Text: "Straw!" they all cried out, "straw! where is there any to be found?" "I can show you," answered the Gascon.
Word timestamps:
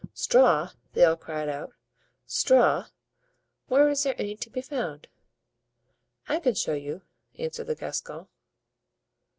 "Straw!" 0.15 0.71
they 0.93 1.03
all 1.05 1.15
cried 1.15 1.47
out, 1.47 1.73
"straw! 2.25 2.87
where 3.67 3.87
is 3.87 4.01
there 4.01 4.19
any 4.19 4.35
to 4.35 4.49
be 4.49 4.59
found?" 4.59 5.07
"I 6.27 6.39
can 6.39 6.55
show 6.55 6.73
you," 6.73 7.03
answered 7.37 7.67
the 7.67 7.75
Gascon. 7.75 8.25